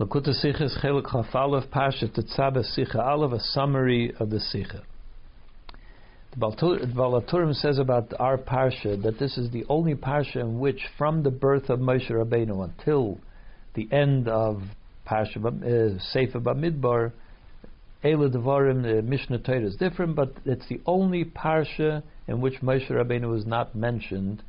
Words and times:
Lakuta 0.00 0.32
Sikha 0.32 0.64
is 0.64 0.78
Chelek 0.82 1.02
Chafalev 1.02 1.68
Parsha 1.68 2.08
Tetzaveh 2.08 2.64
Sikha 2.64 3.02
Aleph, 3.02 3.32
a 3.32 3.38
summary 3.38 4.14
of 4.18 4.30
the 4.30 4.40
Sikha. 4.40 4.82
The 6.30 6.38
Baal 6.38 7.20
HaTurim 7.20 7.54
says 7.54 7.78
about 7.78 8.10
our 8.18 8.38
Parsha 8.38 9.02
that 9.02 9.18
this 9.18 9.36
is 9.36 9.50
the 9.50 9.66
only 9.68 9.94
Parsha 9.94 10.36
in 10.36 10.58
which, 10.58 10.80
from 10.96 11.22
the 11.22 11.30
birth 11.30 11.68
of 11.68 11.80
Moshe 11.80 12.10
Rabbeinu 12.10 12.64
until 12.64 13.18
the 13.74 13.92
end 13.92 14.26
of 14.26 14.62
Parsha 15.06 15.36
uh, 15.36 15.98
Sefer 16.00 16.40
Bamidbar, 16.40 17.12
Eila 18.02 18.34
Devarim, 18.34 18.82
the 18.82 19.02
Mishnah 19.02 19.40
Torah 19.40 19.66
is 19.66 19.76
different, 19.76 20.16
but 20.16 20.32
it's 20.46 20.66
the 20.70 20.80
only 20.86 21.26
Parsha 21.26 22.02
in 22.26 22.40
which 22.40 22.62
Moshe 22.62 22.90
Rabbeinu 22.90 23.36
is 23.36 23.44
not 23.44 23.74
mentioned 23.74 24.42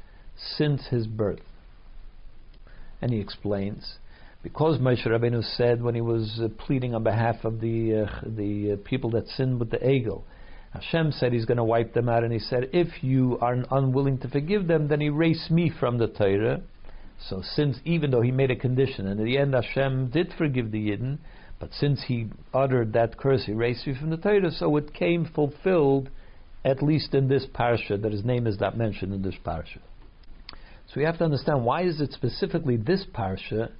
since 0.55 0.88
his 0.88 1.07
birth. 1.07 1.41
And 3.02 3.11
he 3.11 3.20
explains 3.20 3.97
because 4.43 4.79
Moshe 4.79 5.05
Rabbeinu 5.05 5.43
said 5.55 5.81
when 5.83 5.95
he 5.95 6.01
was 6.01 6.39
uh, 6.43 6.47
pleading 6.65 6.95
on 6.95 7.03
behalf 7.03 7.43
of 7.43 7.61
the 7.61 8.07
uh, 8.07 8.21
the 8.25 8.73
uh, 8.73 8.88
people 8.88 9.11
that 9.11 9.27
sinned 9.27 9.59
with 9.59 9.70
the 9.70 9.77
egel, 9.77 10.23
Hashem 10.73 11.11
said 11.11 11.33
He's 11.33 11.45
going 11.45 11.57
to 11.57 11.63
wipe 11.63 11.93
them 11.93 12.09
out, 12.09 12.23
and 12.23 12.31
He 12.31 12.39
said, 12.39 12.69
if 12.73 13.03
you 13.03 13.38
are 13.39 13.57
unwilling 13.69 14.17
to 14.19 14.30
forgive 14.30 14.67
them, 14.67 14.88
then 14.88 15.02
erase 15.02 15.49
me 15.49 15.69
from 15.80 15.97
the 15.97 16.07
Torah. 16.07 16.61
So 17.19 17.41
since 17.55 17.77
even 17.85 18.11
though 18.11 18.21
He 18.21 18.31
made 18.31 18.52
a 18.52 18.55
condition, 18.55 19.07
and 19.07 19.19
in 19.19 19.25
the 19.25 19.38
end 19.38 19.53
Hashem 19.53 20.09
did 20.11 20.33
forgive 20.38 20.71
the 20.71 20.89
Yidden, 20.89 21.19
but 21.59 21.73
since 21.73 22.03
He 22.08 22.30
uttered 22.53 22.94
that 22.94 23.17
curse, 23.17 23.47
erase 23.47 23.85
me 23.85 23.95
from 23.99 24.09
the 24.09 24.17
Torah, 24.17 24.52
so 24.52 24.75
it 24.77 24.94
came 24.94 25.25
fulfilled, 25.25 26.09
at 26.63 26.81
least 26.81 27.13
in 27.13 27.27
this 27.27 27.45
parsha, 27.53 28.02
that 28.02 28.11
His 28.11 28.23
name 28.23 28.47
is 28.47 28.59
not 28.59 28.77
mentioned 28.77 29.13
in 29.13 29.21
this 29.21 29.35
parsha. 29.45 29.80
So 30.88 30.99
we 30.99 31.03
have 31.03 31.17
to 31.19 31.25
understand 31.25 31.63
why 31.63 31.83
is 31.83 32.02
it 32.02 32.11
specifically 32.11 32.77
this 32.77 33.05
parsha 33.13 33.71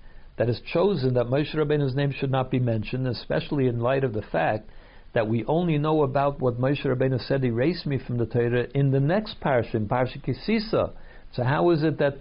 that 0.42 0.48
has 0.48 0.62
chosen 0.74 1.14
that 1.14 1.28
Moshe 1.28 1.54
Rabbeinu's 1.54 1.94
name 1.94 2.12
should 2.12 2.32
not 2.32 2.50
be 2.50 2.58
mentioned, 2.58 3.06
especially 3.06 3.68
in 3.68 3.80
light 3.80 4.04
of 4.04 4.12
the 4.12 4.24
fact 4.24 4.68
that 5.14 5.28
we 5.28 5.46
only 5.46 5.78
know 5.78 6.02
about 6.02 6.40
what 6.40 6.60
Moshe 6.60 6.84
Rabbeinu 6.84 7.24
said, 7.28 7.44
erase 7.44 7.86
me 7.86 8.00
from 8.00 8.18
the 8.18 8.26
Torah, 8.26 8.66
in 8.74 8.90
the 8.90 9.00
next 9.00 9.36
parsha, 9.40 9.76
in 9.76 9.88
Parsha 9.88 10.20
Ki 10.24 10.34
Sisa. 10.34 10.94
So 11.36 11.44
how 11.44 11.70
is 11.70 11.84
it 11.84 12.00
that 12.00 12.18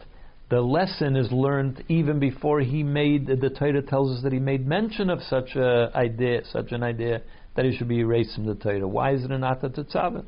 the 0.50 0.60
lesson 0.60 1.16
is 1.16 1.32
learned 1.32 1.82
even 1.88 2.18
before 2.18 2.60
he 2.60 2.82
made, 2.82 3.26
the 3.26 3.48
Torah 3.48 3.80
tells 3.80 4.18
us 4.18 4.22
that 4.22 4.34
he 4.34 4.38
made 4.38 4.66
mention 4.66 5.08
of 5.08 5.22
such 5.22 5.56
a 5.56 5.90
idea, 5.94 6.42
such 6.52 6.72
an 6.72 6.82
idea, 6.82 7.22
that 7.56 7.64
he 7.64 7.74
should 7.74 7.88
be 7.88 8.00
erased 8.00 8.34
from 8.34 8.44
the 8.44 8.54
Torah. 8.54 8.86
Why 8.86 9.14
is 9.14 9.24
it 9.24 9.30
an 9.30 9.44
Ata 9.44 9.70
Tetzaveh? 9.70 10.26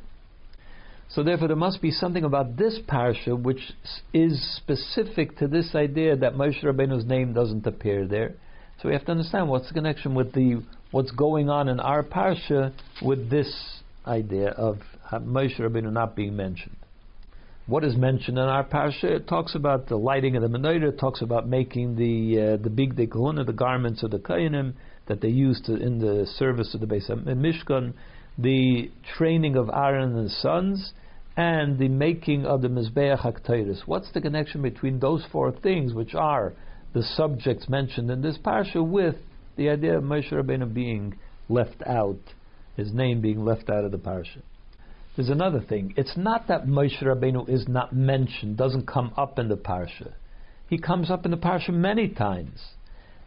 So 1.15 1.23
therefore, 1.23 1.49
there 1.49 1.57
must 1.57 1.83
be 1.83 1.91
something 1.91 2.25
about 2.25 2.57
this 2.57 2.79
parsha 2.89 3.41
which 3.41 3.73
is 4.15 4.57
specific 4.57 5.37
to 5.39 5.47
this 5.47 5.75
idea 5.75 6.17
that 6.17 6.35
Moshe 6.35 6.63
Rabbeinu's 6.65 7.05
name 7.05 7.35
doesn't 7.35 7.67
appear 7.67 8.07
there. 8.07 8.35
So 8.81 8.89
we 8.89 8.95
have 8.95 9.05
to 9.05 9.13
understand 9.13 9.49
what's 9.49 9.69
the 9.69 9.75
connection 9.75 10.15
with 10.15 10.33
the 10.33 10.63
what's 10.91 11.11
going 11.11 11.51
on 11.51 11.69
in 11.69 11.81
our 11.81 12.03
parsha 12.03 12.73
with 13.03 13.29
this 13.29 13.81
idea 14.07 14.49
of 14.51 14.79
Moshe 15.13 15.61
Rabbeinu 15.61 15.93
not 15.93 16.17
being 16.17 16.35
mentioned. 16.35 16.77
What 17.67 17.85
is 17.85 17.95
mentioned 17.95 18.39
in 18.39 18.45
our 18.45 18.65
parsha? 18.65 19.05
It 19.05 19.29
talks 19.29 19.55
about 19.55 19.89
the 19.89 19.97
lighting 19.97 20.35
of 20.37 20.43
the 20.43 20.49
menorah. 20.49 20.95
It 20.95 20.99
talks 20.99 21.21
about 21.21 21.47
making 21.47 21.97
the 21.97 22.55
uh, 22.55 22.57
the 22.57 22.71
big 22.71 22.97
kahuna, 22.97 23.45
the 23.45 23.53
garments 23.53 24.03
of 24.03 24.13
the 24.13 24.19
kohanim 24.19 24.75
that 25.09 25.21
they 25.21 25.29
used 25.29 25.67
to, 25.67 25.77
in 25.77 25.99
the 25.99 26.27
service 26.39 26.75
of 26.75 26.81
the 26.81 26.87
Beis 26.87 27.11
Mishkan, 27.11 27.93
the 28.39 28.91
training 29.17 29.57
of 29.57 29.69
Aaron 29.69 30.17
and 30.17 30.23
his 30.25 30.41
sons, 30.41 30.93
and 31.37 31.79
the 31.79 31.89
making 31.89 32.45
of 32.45 32.63
the 32.63 32.69
Mizbeach 32.69 33.21
HaKtairis. 33.21 33.83
What's 33.87 34.13
the 34.13 34.21
connection 34.21 34.63
between 34.63 34.99
those 34.99 35.25
four 35.33 35.53
things, 35.53 35.95
which 35.95 36.15
are 36.15 36.53
the 36.93 37.03
subjects 37.03 37.69
mentioned 37.69 38.11
in 38.11 38.21
this 38.21 38.39
parsha, 38.39 38.87
with 38.87 39.17
the 39.57 39.71
idea 39.71 39.97
of 39.97 40.05
Moshe 40.05 40.31
Rabbeinu 40.31 40.73
being 40.73 41.15
left 41.49 41.83
out, 41.87 42.21
his 42.77 42.93
name 42.93 43.21
being 43.21 43.45
left 43.45 43.71
out 43.71 43.85
of 43.85 43.93
the 43.93 43.99
parsha? 43.99 44.43
There's 45.17 45.31
another 45.31 45.61
thing. 45.61 45.95
It's 45.97 46.17
not 46.17 46.49
that 46.49 46.67
Moshe 46.67 47.03
Rabbeinu 47.03 47.49
is 47.49 47.67
not 47.69 47.95
mentioned, 47.95 48.57
doesn't 48.57 48.87
come 48.87 49.13
up 49.17 49.39
in 49.39 49.49
the 49.49 49.57
parsha. 49.57 50.13
He 50.69 50.79
comes 50.79 51.11
up 51.11 51.25
in 51.25 51.31
the 51.31 51.37
parsha 51.37 51.71
many 51.71 52.09
times. 52.09 52.59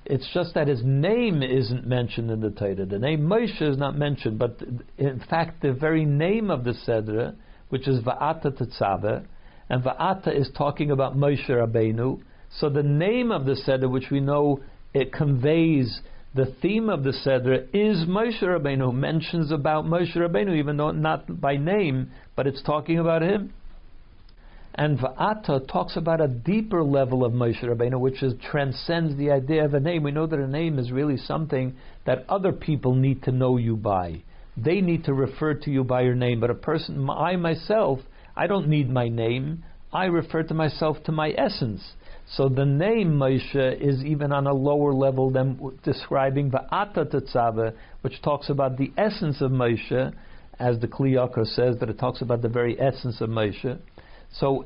It's 0.05 0.27
just 0.33 0.53
that 0.53 0.67
his 0.67 0.81
name 0.83 1.41
isn't 1.41 1.85
mentioned 1.87 2.29
in 2.29 2.39
the 2.39 2.51
Torah. 2.51 2.85
The 2.85 2.99
name 2.99 3.21
Moshe 3.21 3.61
is 3.61 3.77
not 3.77 3.97
mentioned, 3.97 4.37
but 4.37 4.61
in 4.99 5.19
fact, 5.27 5.63
the 5.63 5.73
very 5.73 6.05
name 6.05 6.51
of 6.51 6.63
the 6.63 6.73
Sedra 6.87 7.35
which 7.69 7.87
is 7.87 8.03
Va'ata 8.03 8.51
Tetzaveh, 8.51 9.25
and 9.69 9.83
Va'ata 9.83 10.27
is 10.35 10.49
talking 10.55 10.91
about 10.91 11.17
Moshe 11.17 11.49
Rabbeinu. 11.49 12.21
So 12.59 12.69
the 12.69 12.83
name 12.83 13.31
of 13.31 13.45
the 13.45 13.55
Seder, 13.55 13.89
which 13.89 14.09
we 14.11 14.19
know 14.19 14.61
it 14.93 15.11
conveys 15.11 16.01
the 16.33 16.53
theme 16.61 16.89
of 16.89 17.03
the 17.03 17.13
Seder, 17.13 17.65
is 17.73 18.05
Moshe 18.05 18.41
Rabbeinu, 18.41 18.93
mentions 18.93 19.51
about 19.51 19.85
Moshe 19.85 20.15
Rabbeinu, 20.15 20.57
even 20.57 20.77
though 20.77 20.91
not 20.91 21.41
by 21.41 21.57
name, 21.57 22.11
but 22.35 22.47
it's 22.47 22.61
talking 22.61 22.99
about 22.99 23.21
him. 23.21 23.53
And 24.77 24.99
Va'ata 24.99 25.71
talks 25.71 25.95
about 25.95 26.19
a 26.19 26.27
deeper 26.27 26.83
level 26.83 27.23
of 27.23 27.31
Moshe 27.31 27.63
Rabbeinu, 27.63 27.97
which 27.99 28.21
is, 28.21 28.33
transcends 28.51 29.17
the 29.17 29.31
idea 29.31 29.63
of 29.63 29.73
a 29.73 29.79
name. 29.79 30.03
We 30.03 30.11
know 30.11 30.27
that 30.27 30.37
a 30.37 30.47
name 30.47 30.77
is 30.77 30.91
really 30.91 31.15
something 31.15 31.77
that 32.05 32.25
other 32.27 32.51
people 32.51 32.93
need 32.93 33.23
to 33.23 33.31
know 33.31 33.55
you 33.55 33.77
by. 33.77 34.21
They 34.57 34.81
need 34.81 35.05
to 35.05 35.13
refer 35.13 35.53
to 35.53 35.69
you 35.69 35.83
by 35.83 36.01
your 36.01 36.15
name. 36.15 36.39
But 36.39 36.49
a 36.49 36.55
person, 36.55 37.09
I 37.09 37.35
myself, 37.35 37.99
I 38.35 38.47
don't 38.47 38.67
need 38.67 38.89
my 38.89 39.09
name. 39.09 39.63
I 39.91 40.05
refer 40.05 40.43
to 40.43 40.53
myself 40.53 40.97
to 41.05 41.11
my 41.11 41.33
essence. 41.37 41.81
So 42.27 42.49
the 42.49 42.65
name 42.65 43.17
Moshe 43.17 43.81
is 43.81 44.03
even 44.03 44.31
on 44.31 44.47
a 44.47 44.53
lower 44.53 44.93
level 44.93 45.29
than 45.29 45.79
describing 45.83 46.49
the 46.49 46.61
Ata 46.71 47.73
which 48.01 48.21
talks 48.21 48.49
about 48.49 48.77
the 48.77 48.91
essence 48.97 49.41
of 49.41 49.51
Moshe, 49.51 50.13
as 50.59 50.79
the 50.79 50.87
Kli 50.87 51.13
Yakar 51.13 51.45
says, 51.45 51.77
that 51.79 51.89
it 51.89 51.99
talks 51.99 52.21
about 52.21 52.41
the 52.41 52.49
very 52.49 52.79
essence 52.79 53.21
of 53.21 53.29
Moshe. 53.29 53.77
So, 54.33 54.65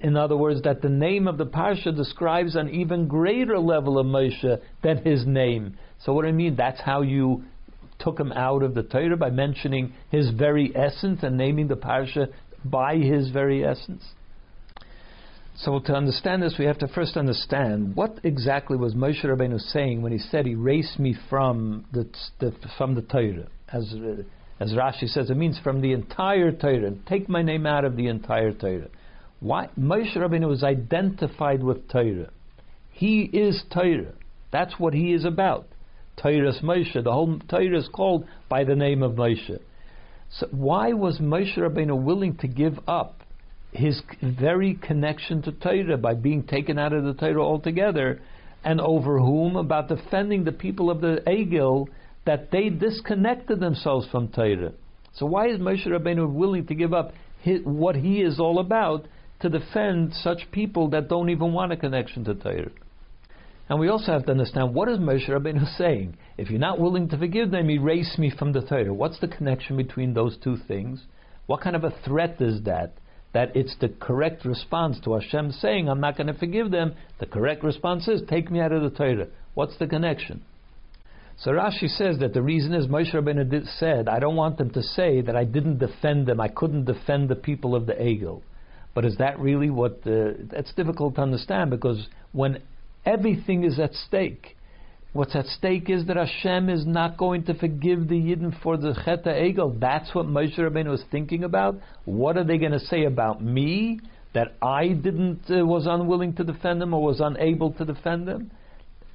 in 0.00 0.16
other 0.16 0.36
words, 0.36 0.62
that 0.62 0.82
the 0.82 0.88
name 0.88 1.26
of 1.28 1.36
the 1.36 1.46
Parsha 1.46 1.94
describes 1.94 2.54
an 2.54 2.70
even 2.70 3.06
greater 3.06 3.58
level 3.58 3.98
of 3.98 4.06
Moshe 4.06 4.60
than 4.82 5.04
his 5.04 5.26
name. 5.26 5.76
So 5.98 6.14
what 6.14 6.24
I 6.24 6.32
mean? 6.32 6.56
That's 6.56 6.80
how 6.80 7.02
you 7.02 7.44
took 8.00 8.18
him 8.18 8.32
out 8.32 8.62
of 8.62 8.74
the 8.74 8.82
Torah 8.82 9.16
by 9.16 9.30
mentioning 9.30 9.92
his 10.10 10.30
very 10.30 10.74
essence 10.74 11.20
and 11.22 11.36
naming 11.36 11.68
the 11.68 11.76
parsha 11.76 12.32
by 12.64 12.96
his 12.96 13.30
very 13.30 13.64
essence. 13.64 14.02
So 15.56 15.78
to 15.78 15.92
understand 15.92 16.42
this, 16.42 16.56
we 16.58 16.64
have 16.64 16.78
to 16.78 16.88
first 16.88 17.16
understand 17.16 17.94
what 17.94 18.18
exactly 18.24 18.78
was 18.78 18.94
Moshe 18.94 19.24
Rabbeinu 19.24 19.60
saying 19.60 20.00
when 20.00 20.12
he 20.12 20.18
said, 20.18 20.46
"Erase 20.46 20.98
me 20.98 21.14
from 21.28 21.84
the, 21.92 22.08
the 22.38 22.54
from 22.78 22.94
the 22.94 23.02
Torah." 23.02 23.48
As 23.68 23.94
as 24.58 24.72
Rashi 24.72 25.08
says, 25.08 25.30
it 25.30 25.36
means 25.36 25.58
from 25.58 25.80
the 25.80 25.92
entire 25.92 26.50
Torah. 26.52 26.92
Take 27.06 27.28
my 27.28 27.42
name 27.42 27.66
out 27.66 27.84
of 27.84 27.96
the 27.96 28.06
entire 28.06 28.52
Torah. 28.52 28.88
Why 29.40 29.68
Moshe 29.78 30.16
Rabbeinu 30.16 30.48
was 30.48 30.62
identified 30.62 31.62
with 31.62 31.88
Torah. 31.88 32.30
He 32.90 33.22
is 33.22 33.62
Torah. 33.72 34.12
That's 34.50 34.78
what 34.78 34.94
he 34.94 35.12
is 35.12 35.24
about. 35.24 35.66
Torah's 36.16 36.60
Moshe. 36.62 37.02
The 37.02 37.12
whole 37.12 37.38
Torah 37.48 37.78
is 37.78 37.88
called 37.92 38.26
by 38.48 38.64
the 38.64 38.74
name 38.74 39.02
of 39.02 39.12
Moshe. 39.12 39.58
So 40.30 40.46
why 40.50 40.92
was 40.92 41.18
Moshe 41.18 41.56
Rabbeinu 41.56 42.00
willing 42.00 42.36
to 42.38 42.48
give 42.48 42.78
up 42.86 43.22
his 43.72 44.00
very 44.22 44.74
connection 44.74 45.42
to 45.42 45.52
Torah 45.52 45.96
by 45.96 46.14
being 46.14 46.44
taken 46.44 46.78
out 46.78 46.92
of 46.92 47.04
the 47.04 47.14
Torah 47.14 47.42
altogether, 47.42 48.20
and 48.64 48.80
over 48.80 49.18
whom 49.18 49.56
about 49.56 49.88
defending 49.88 50.44
the 50.44 50.52
people 50.52 50.90
of 50.90 51.00
the 51.00 51.22
Egel 51.26 51.86
that 52.26 52.50
they 52.50 52.68
disconnected 52.68 53.60
themselves 53.60 54.06
from 54.10 54.28
Torah? 54.28 54.72
So 55.14 55.26
why 55.26 55.48
is 55.48 55.58
Moshe 55.58 55.86
Rabbeinu 55.86 56.32
willing 56.32 56.66
to 56.66 56.74
give 56.74 56.92
up 56.92 57.12
his, 57.40 57.60
what 57.64 57.96
he 57.96 58.20
is 58.20 58.38
all 58.38 58.58
about 58.58 59.06
to 59.40 59.48
defend 59.48 60.12
such 60.14 60.50
people 60.52 60.90
that 60.90 61.08
don't 61.08 61.30
even 61.30 61.52
want 61.52 61.72
a 61.72 61.76
connection 61.76 62.24
to 62.24 62.34
Torah? 62.34 62.70
And 63.70 63.78
we 63.78 63.88
also 63.88 64.10
have 64.10 64.26
to 64.26 64.32
understand 64.32 64.74
what 64.74 64.88
is 64.88 64.98
Moshe 64.98 65.28
Rabbeinu 65.28 65.64
saying? 65.78 66.16
If 66.36 66.50
you're 66.50 66.58
not 66.58 66.80
willing 66.80 67.08
to 67.10 67.16
forgive 67.16 67.52
them, 67.52 67.70
erase 67.70 68.18
me 68.18 68.32
from 68.36 68.52
the 68.52 68.62
Torah. 68.62 68.92
What's 68.92 69.20
the 69.20 69.28
connection 69.28 69.76
between 69.76 70.12
those 70.12 70.36
two 70.42 70.56
things? 70.66 71.04
What 71.46 71.60
kind 71.60 71.76
of 71.76 71.84
a 71.84 71.94
threat 72.04 72.40
is 72.40 72.64
that? 72.64 72.94
That 73.32 73.54
it's 73.54 73.76
the 73.80 73.88
correct 73.88 74.44
response 74.44 74.98
to 75.04 75.14
Hashem 75.14 75.52
saying, 75.52 75.88
I'm 75.88 76.00
not 76.00 76.16
going 76.16 76.26
to 76.26 76.34
forgive 76.34 76.72
them. 76.72 76.94
The 77.20 77.26
correct 77.26 77.62
response 77.62 78.08
is, 78.08 78.22
take 78.28 78.50
me 78.50 78.58
out 78.60 78.72
of 78.72 78.82
the 78.82 78.90
Torah. 78.90 79.28
What's 79.54 79.78
the 79.78 79.86
connection? 79.86 80.42
So 81.38 81.52
Rashi 81.52 81.88
says 81.88 82.18
that 82.18 82.34
the 82.34 82.42
reason 82.42 82.74
is 82.74 82.88
Moshe 82.88 83.14
Rabbeinu 83.14 83.48
did, 83.48 83.66
said, 83.78 84.08
I 84.08 84.18
don't 84.18 84.34
want 84.34 84.58
them 84.58 84.70
to 84.70 84.82
say 84.82 85.20
that 85.20 85.36
I 85.36 85.44
didn't 85.44 85.78
defend 85.78 86.26
them, 86.26 86.40
I 86.40 86.48
couldn't 86.48 86.86
defend 86.86 87.28
the 87.28 87.36
people 87.36 87.76
of 87.76 87.86
the 87.86 87.94
Egel. 87.94 88.42
But 88.96 89.04
is 89.04 89.16
that 89.18 89.38
really 89.38 89.70
what 89.70 90.02
the, 90.02 90.36
that's 90.50 90.74
difficult 90.74 91.14
to 91.14 91.20
understand 91.20 91.70
because 91.70 92.08
when 92.32 92.60
Everything 93.04 93.64
is 93.64 93.78
at 93.78 93.94
stake. 93.94 94.56
What's 95.12 95.34
at 95.34 95.46
stake 95.46 95.90
is 95.90 96.06
that 96.06 96.16
Hashem 96.16 96.68
is 96.68 96.86
not 96.86 97.16
going 97.16 97.44
to 97.44 97.54
forgive 97.54 98.08
the 98.08 98.14
Yidden 98.14 98.62
for 98.62 98.76
the 98.76 98.94
Cheta 98.94 99.30
Egel. 99.30 99.80
That's 99.80 100.14
what 100.14 100.26
Moshe 100.26 100.56
Rabbeinu 100.56 100.90
was 100.90 101.02
thinking 101.10 101.42
about. 101.42 101.76
What 102.04 102.36
are 102.36 102.44
they 102.44 102.58
going 102.58 102.72
to 102.72 102.80
say 102.80 103.04
about 103.04 103.42
me? 103.42 104.00
That 104.34 104.54
I 104.62 104.88
didn't 104.88 105.40
uh, 105.50 105.66
was 105.66 105.86
unwilling 105.88 106.34
to 106.34 106.44
defend 106.44 106.80
them 106.80 106.94
or 106.94 107.02
was 107.02 107.18
unable 107.18 107.72
to 107.72 107.84
defend 107.84 108.28
them? 108.28 108.52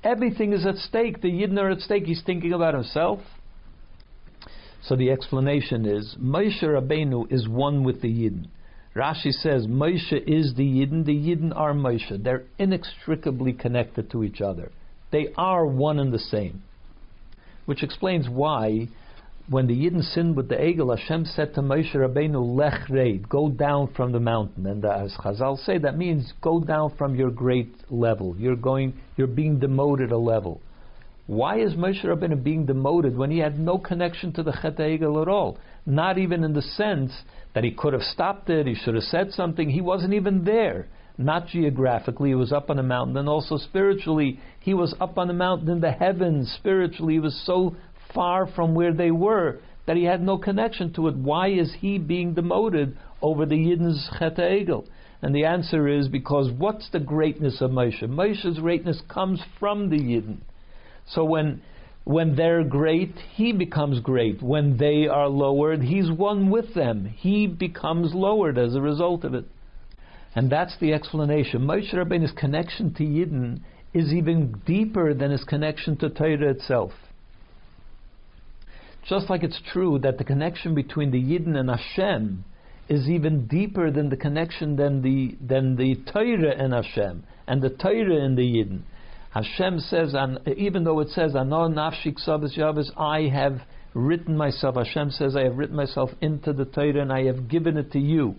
Everything 0.04 0.52
is 0.52 0.66
at 0.66 0.76
stake. 0.76 1.22
The 1.22 1.32
Yidden 1.32 1.58
are 1.58 1.70
at 1.70 1.80
stake. 1.80 2.04
He's 2.04 2.22
thinking 2.26 2.52
about 2.52 2.74
himself. 2.74 3.22
So 4.84 4.98
the 4.98 5.12
explanation 5.12 5.86
is 5.86 6.16
Moshe 6.22 6.62
Rabbeinu 6.62 7.32
is 7.32 7.48
one 7.48 7.86
with 7.86 8.02
the 8.02 8.10
Yidden. 8.10 8.48
Rashi 8.96 9.34
says 9.34 9.68
Moshe 9.68 10.14
is 10.26 10.54
the 10.56 10.64
Yidden, 10.64 11.06
the 11.06 11.12
Yidden 11.12 11.52
are 11.54 11.74
Moshe. 11.74 12.24
They're 12.24 12.44
inextricably 12.58 13.52
connected 13.52 14.10
to 14.12 14.24
each 14.24 14.40
other. 14.40 14.72
They 15.12 15.34
are 15.38 15.66
one 15.66 16.00
and 16.00 16.14
the 16.14 16.20
same. 16.20 16.64
Which 17.66 17.84
explains 17.84 18.30
why, 18.30 18.88
when 19.50 19.68
the 19.68 19.76
Yidden 19.76 20.02
sinned 20.02 20.38
with 20.38 20.48
the 20.48 20.56
Egel, 20.56 20.98
Hashem 20.98 21.26
said 21.26 21.54
to 21.56 21.62
Moshe 21.62 21.94
Rabbeinu, 21.94 22.56
Lech 22.56 22.88
reid, 22.88 23.28
go 23.28 23.50
down 23.50 23.94
from 23.94 24.14
the 24.14 24.20
mountain. 24.22 24.66
And 24.66 24.86
as 24.86 25.14
Chazal 25.16 25.58
say, 25.66 25.78
that 25.78 25.98
means 25.98 26.32
go 26.42 26.62
down 26.62 26.96
from 26.98 27.16
your 27.16 27.32
great 27.32 27.76
level. 27.90 28.34
You're 28.38 28.56
going, 28.56 28.94
you're 29.18 29.28
being 29.28 29.60
demoted 29.60 30.12
a 30.12 30.18
level. 30.18 30.62
Why 31.28 31.58
is 31.58 31.74
Moshe 31.74 32.04
Rabbeinu 32.04 32.44
being 32.44 32.68
demoted 32.68 33.18
when 33.18 33.32
he 33.32 33.40
had 33.40 33.58
no 33.58 33.80
connection 33.80 34.32
to 34.34 34.44
the 34.44 34.52
Chet 34.52 34.78
Egel 34.78 35.22
at 35.24 35.28
all? 35.28 35.58
Not 35.84 36.20
even 36.20 36.44
in 36.44 36.54
the 36.54 36.62
sense 36.62 37.12
that 37.56 37.64
he 37.64 37.72
could 37.72 37.94
have 37.94 38.04
stopped 38.04 38.48
it, 38.52 38.68
he 38.68 38.76
should 38.76 38.94
have 38.94 39.06
said 39.06 39.32
something. 39.32 39.72
He 39.72 39.82
wasn't 39.82 40.14
even 40.14 40.44
there. 40.44 40.88
Not 41.18 41.48
geographically, 41.48 42.30
he 42.30 42.36
was 42.36 42.52
up 42.52 42.70
on 42.70 42.78
the 42.78 42.84
mountain, 42.84 43.18
and 43.18 43.28
also 43.28 43.58
spiritually, 43.58 44.40
he 44.60 44.76
was 44.76 44.94
up 45.02 45.18
on 45.18 45.28
the 45.28 45.34
mountain 45.34 45.70
in 45.70 45.80
the 45.80 45.92
heavens. 45.92 46.52
Spiritually, 46.60 47.14
he 47.14 47.20
was 47.20 47.42
so 47.44 47.76
far 48.14 48.46
from 48.46 48.76
where 48.76 48.94
they 48.94 49.10
were 49.10 49.60
that 49.88 49.98
he 49.98 50.04
had 50.04 50.22
no 50.22 50.38
connection 50.38 50.94
to 50.94 51.08
it. 51.08 51.16
Why 51.16 51.48
is 51.50 51.74
he 51.80 51.98
being 51.98 52.36
demoted 52.36 52.98
over 53.22 53.48
the 53.48 53.56
Yidden's 53.56 54.12
Chet 54.20 54.38
Egel? 54.38 54.86
And 55.24 55.34
the 55.34 55.46
answer 55.46 55.88
is 55.88 56.08
because 56.08 56.52
what's 56.52 56.90
the 56.92 57.00
greatness 57.00 57.62
of 57.62 57.72
Moshe? 57.72 58.04
Moshe's 58.04 58.60
greatness 58.60 59.02
comes 59.10 59.42
from 59.60 59.90
the 59.90 59.98
Yidden. 59.98 60.38
So 61.08 61.24
when 61.24 61.62
when 62.06 62.36
they're 62.36 62.64
great, 62.64 63.16
he 63.34 63.52
becomes 63.52 64.00
great. 64.00 64.42
When 64.42 64.78
they 64.78 65.08
are 65.08 65.28
lowered, 65.28 65.82
he's 65.82 66.12
one 66.12 66.52
with 66.52 66.76
them. 66.76 67.06
He 67.06 67.48
becomes 67.48 68.14
lowered 68.14 68.60
as 68.60 68.76
a 68.76 68.82
result 68.82 69.24
of 69.24 69.34
it. 69.34 69.46
And 70.36 70.52
that's 70.52 70.78
the 70.80 70.94
explanation. 70.94 71.62
Moshe 71.62 71.94
Rabbeinu's 71.94 72.34
connection 72.34 72.94
to 72.96 73.04
Yidden 73.04 73.62
is 73.94 74.14
even 74.14 74.62
deeper 74.68 75.14
than 75.14 75.32
his 75.32 75.44
connection 75.46 75.98
to 75.98 76.10
Torah 76.10 76.52
itself. 76.52 76.92
Just 79.08 79.30
like 79.30 79.44
it's 79.44 79.62
true 79.72 79.98
that 80.00 80.18
the 80.18 80.24
connection 80.24 80.76
between 80.76 81.12
the 81.12 81.22
Yidden 81.22 81.56
and 81.56 81.70
Hashem 81.70 82.44
is 82.88 83.10
even 83.10 83.48
deeper 83.48 83.90
than 83.90 84.10
the 84.10 84.18
connection 84.18 84.76
than 84.76 85.02
the 85.02 85.36
than 85.42 85.76
the 85.76 85.96
Torah 86.12 86.56
and 86.56 86.74
Hashem 86.74 87.24
and 87.48 87.62
the 87.62 87.70
Torah 87.70 88.24
and 88.24 88.38
the 88.38 88.44
Yidden. 88.44 88.82
Hashem 89.36 89.82
says, 89.82 90.14
and 90.14 90.40
even 90.56 90.86
though 90.86 91.02
it 91.02 91.10
says, 91.10 91.36
"Ano 91.36 91.68
nafshik 91.68 92.26
sabes 92.26 92.58
yavis," 92.58 92.90
I 92.96 93.24
have 93.24 93.60
written 93.94 94.38
myself. 94.38 94.76
Hashem 94.76 95.12
says, 95.12 95.36
"I 95.36 95.44
have 95.44 95.58
written 95.58 95.76
myself 95.76 96.10
into 96.22 96.54
the 96.54 96.64
Torah, 96.64 97.02
and 97.02 97.12
I 97.12 97.26
have 97.26 97.50
given 97.50 97.76
it 97.76 97.92
to 97.92 98.00
you." 98.00 98.36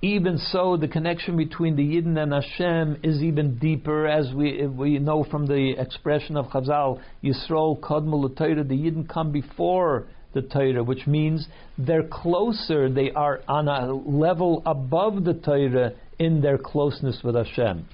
Even 0.00 0.38
so, 0.38 0.76
the 0.76 0.86
connection 0.86 1.36
between 1.36 1.74
the 1.74 1.82
Yidden 1.82 2.22
and 2.22 2.32
Hashem 2.32 2.98
is 3.02 3.20
even 3.20 3.58
deeper, 3.58 4.06
as 4.06 4.32
we 4.32 4.64
we 4.64 5.00
know 5.00 5.24
from 5.24 5.46
the 5.46 5.70
expression 5.76 6.36
of 6.36 6.46
Chazal, 6.50 7.00
Yisrael 7.24 7.80
Kadmul 7.80 8.36
Torah. 8.36 8.62
The 8.62 8.76
Yidden 8.76 9.08
come 9.08 9.32
before 9.32 10.04
the 10.34 10.42
Torah, 10.42 10.84
which 10.84 11.08
means 11.08 11.48
they're 11.78 12.06
closer. 12.06 12.88
They 12.88 13.10
are 13.10 13.40
on 13.48 13.66
a 13.66 13.92
level 13.92 14.62
above 14.66 15.24
the 15.24 15.34
Torah 15.34 15.94
in 16.20 16.42
their 16.42 16.58
closeness 16.58 17.24
with 17.24 17.34
Hashem. 17.34 17.86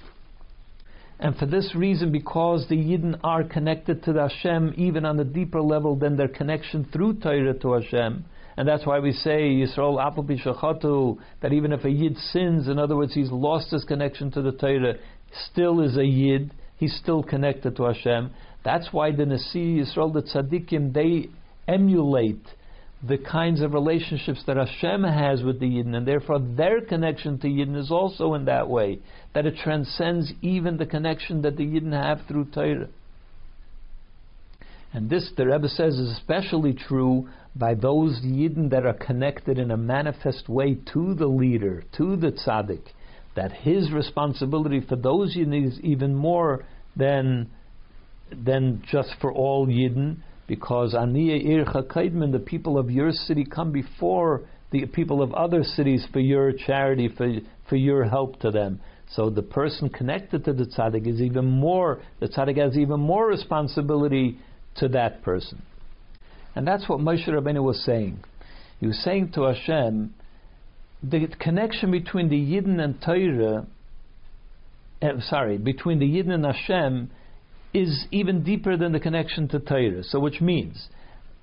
And 1.21 1.37
for 1.37 1.45
this 1.45 1.75
reason, 1.75 2.11
because 2.11 2.67
the 2.67 2.75
Yidden 2.75 3.19
are 3.23 3.43
connected 3.43 4.03
to 4.03 4.13
the 4.13 4.27
Hashem 4.27 4.73
even 4.75 5.05
on 5.05 5.19
a 5.19 5.23
deeper 5.23 5.61
level 5.61 5.95
than 5.95 6.17
their 6.17 6.27
connection 6.27 6.83
through 6.91 7.19
Torah 7.19 7.53
to 7.53 7.73
Hashem, 7.73 8.25
and 8.57 8.67
that's 8.67 8.87
why 8.87 8.99
we 8.99 9.13
say 9.13 9.51
Yisrael 9.51 9.97
Apel 9.97 10.25
Bishachatu, 10.25 11.19
that 11.41 11.53
even 11.53 11.73
if 11.73 11.85
a 11.85 11.91
Yid 11.91 12.17
sins, 12.17 12.67
in 12.67 12.79
other 12.79 12.95
words, 12.97 13.13
he's 13.13 13.31
lost 13.31 13.69
his 13.69 13.83
connection 13.85 14.31
to 14.31 14.41
the 14.41 14.51
Torah, 14.51 14.95
still 15.51 15.81
is 15.81 15.95
a 15.95 16.05
Yid, 16.05 16.53
he's 16.77 16.95
still 16.95 17.21
connected 17.21 17.75
to 17.77 17.83
Hashem. 17.83 18.31
That's 18.65 18.91
why 18.91 19.11
the 19.11 19.27
Nasi 19.27 19.77
Yisrael, 19.77 20.11
the 20.11 20.23
Tzaddikim, 20.23 20.91
they 20.91 21.29
emulate 21.67 22.43
the 23.07 23.17
kinds 23.17 23.61
of 23.61 23.73
relationships 23.73 24.43
that 24.45 24.57
Hashem 24.57 25.03
has 25.03 25.41
with 25.41 25.59
the 25.59 25.65
Yidden, 25.65 25.95
and 25.95 26.07
therefore 26.07 26.39
their 26.39 26.81
connection 26.81 27.39
to 27.39 27.47
Yidden 27.47 27.75
is 27.75 27.89
also 27.89 28.35
in 28.35 28.45
that 28.45 28.69
way, 28.69 28.99
that 29.33 29.45
it 29.45 29.55
transcends 29.63 30.31
even 30.41 30.77
the 30.77 30.85
connection 30.85 31.41
that 31.41 31.57
the 31.57 31.65
Yidden 31.65 31.93
have 31.93 32.27
through 32.27 32.45
Torah. 32.45 32.89
And 34.93 35.09
this, 35.09 35.31
the 35.35 35.47
Rebbe 35.47 35.69
says, 35.69 35.95
is 35.95 36.11
especially 36.11 36.73
true 36.73 37.29
by 37.55 37.73
those 37.73 38.21
Yidden 38.23 38.69
that 38.69 38.85
are 38.85 38.93
connected 38.93 39.57
in 39.57 39.71
a 39.71 39.77
manifest 39.77 40.47
way 40.47 40.77
to 40.93 41.15
the 41.15 41.27
leader, 41.27 41.83
to 41.97 42.15
the 42.15 42.31
tzaddik, 42.31 42.83
that 43.35 43.51
his 43.51 43.91
responsibility 43.91 44.81
for 44.81 44.95
those 44.95 45.35
Yidden 45.35 45.67
is 45.67 45.79
even 45.79 46.13
more 46.13 46.65
than, 46.95 47.49
than 48.31 48.83
just 48.91 49.15
for 49.19 49.31
all 49.31 49.65
Yidden, 49.65 50.17
because 50.51 50.93
Aniya 50.93 51.45
Ircha 51.45 51.81
Kaidman, 51.83 52.33
the 52.33 52.39
people 52.39 52.77
of 52.77 52.91
your 52.91 53.13
city 53.13 53.45
come 53.45 53.71
before 53.71 54.41
the 54.71 54.85
people 54.85 55.21
of 55.21 55.33
other 55.33 55.63
cities 55.63 56.05
for 56.11 56.19
your 56.19 56.51
charity, 56.51 57.07
for, 57.07 57.37
for 57.69 57.77
your 57.77 58.03
help 58.03 58.37
to 58.41 58.51
them. 58.51 58.81
So 59.15 59.29
the 59.29 59.43
person 59.43 59.87
connected 59.87 60.43
to 60.43 60.51
the 60.51 60.65
tzaddik 60.65 61.07
is 61.07 61.21
even 61.21 61.45
more, 61.45 62.01
the 62.19 62.27
tzaddik 62.27 62.57
has 62.57 62.77
even 62.77 62.99
more 62.99 63.27
responsibility 63.27 64.39
to 64.75 64.89
that 64.89 65.23
person. 65.23 65.61
And 66.53 66.67
that's 66.67 66.89
what 66.89 66.99
Moshe 66.99 67.29
Rabbeinu 67.29 67.63
was 67.63 67.81
saying. 67.85 68.19
He 68.81 68.87
was 68.87 69.01
saying 69.05 69.31
to 69.35 69.43
Hashem, 69.43 70.13
the 71.01 71.27
connection 71.39 71.91
between 71.91 72.27
the 72.27 72.35
Yidden 72.35 72.83
and 72.83 73.01
Torah, 73.01 73.67
uh, 75.01 75.21
sorry, 75.29 75.57
between 75.57 75.99
the 75.99 76.09
Yidden 76.09 76.31
and 76.31 76.45
Hashem 76.45 77.09
is 77.73 78.05
even 78.11 78.43
deeper 78.43 78.77
than 78.77 78.91
the 78.91 78.99
connection 78.99 79.47
to 79.49 79.59
Torah. 79.59 80.03
So, 80.03 80.19
which 80.19 80.41
means, 80.41 80.89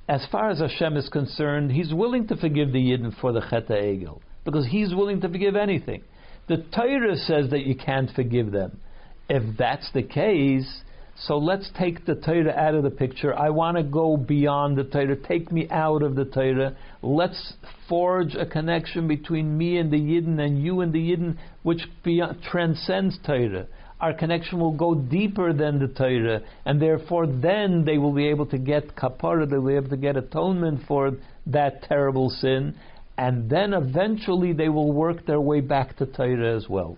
as 0.09 0.27
far 0.31 0.51
as 0.51 0.61
Hashem 0.61 0.97
is 0.97 1.09
concerned, 1.09 1.73
He's 1.73 1.93
willing 1.93 2.27
to 2.29 2.37
forgive 2.37 2.73
the 2.73 2.79
Yidden 2.79 3.19
for 3.21 3.33
the 3.33 3.41
Chet 3.41 3.69
Egel 3.69 4.21
because 4.45 4.67
He's 4.67 4.95
willing 4.95 5.21
to 5.21 5.29
forgive 5.29 5.57
anything. 5.57 6.03
The 6.49 6.65
Torah 6.75 7.17
says 7.17 7.51
that 7.51 7.67
you 7.67 7.77
can't 7.77 8.11
forgive 8.15 8.53
them. 8.53 8.81
If 9.29 9.59
that's 9.59 9.91
the 9.93 10.03
case, 10.03 10.83
so 11.15 11.37
let's 11.37 11.69
take 11.79 12.07
the 12.07 12.15
Torah 12.15 12.53
out 12.53 12.75
of 12.75 12.85
the 12.85 12.91
picture. 12.91 13.37
I 13.37 13.51
want 13.51 13.77
to 13.77 13.83
go 13.83 14.17
beyond 14.17 14.79
the 14.79 14.85
Torah. 14.85 15.17
Take 15.17 15.53
me 15.53 15.69
out 15.69 16.03
of 16.03 16.15
the 16.15 16.25
Torah. 16.25 16.77
Let's 17.03 17.55
forge 17.89 18.35
a 18.35 18.47
connection 18.47 19.09
between 19.09 19.59
me 19.59 19.79
and 19.79 19.91
the 19.91 19.99
Yidden 19.99 20.39
and 20.41 20.63
you 20.63 20.81
and 20.81 20.93
the 20.93 21.11
Yidden, 21.11 21.37
which 21.65 21.83
beyond, 22.03 22.43
transcends 22.43 23.19
Torah 23.27 23.67
our 24.01 24.13
connection 24.13 24.61
will 24.61 24.77
go 24.77 24.95
deeper 24.95 25.53
than 25.53 25.79
the 25.79 25.89
Torah, 25.89 26.41
and 26.65 26.81
therefore 26.81 27.27
then 27.27 27.85
they 27.85 27.99
will 27.99 28.13
be 28.13 28.29
able 28.29 28.47
to 28.47 28.59
get 28.59 28.95
kapara, 28.95 29.49
they 29.49 29.57
will 29.57 29.69
be 29.69 29.77
able 29.77 29.91
to 29.91 29.97
get 29.97 30.17
atonement 30.17 30.83
for 30.87 31.13
that 31.47 31.83
terrible 31.83 32.31
sin, 32.31 32.75
and 33.17 33.51
then 33.51 33.73
eventually 33.75 34.53
they 34.53 34.69
will 34.69 34.93
work 34.93 35.27
their 35.27 35.41
way 35.41 35.61
back 35.61 35.97
to 35.97 36.07
Torah 36.07 36.57
as 36.57 36.69
well. 36.69 36.97